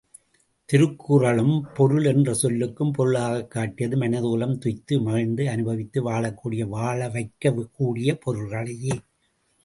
திருக்குறளும் 0.65 1.67
பொருள் 1.73 2.05
என்ற 2.05 2.33
சொல்லுக்கும் 2.41 2.91
பொருளாகக் 2.91 3.51
காட்டியது 3.51 3.97
மனிதகுலம் 3.97 4.57
துய்த்து 4.57 5.01
மகிழ்ந்து 5.01 5.49
அனுபவித்து 5.49 6.09
வாழக்கூடிய, 6.09 6.67
வாழவைக்கக் 6.67 7.71
கூடிய 7.71 8.17
பொருள்களையே. 8.17 8.99